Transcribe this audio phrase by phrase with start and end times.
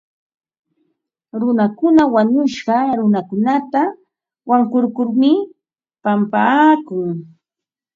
[1.39, 3.81] Runakuna wañushqa runakunata
[4.49, 5.31] wankurkurmi
[6.03, 7.09] pampapaakun.